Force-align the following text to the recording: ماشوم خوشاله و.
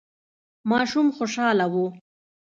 ماشوم 0.71 1.07
خوشاله 1.17 1.67
و. 1.73 1.73